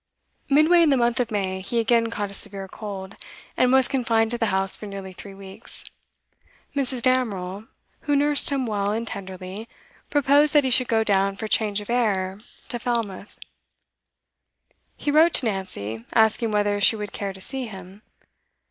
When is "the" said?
0.89-0.97, 4.39-4.47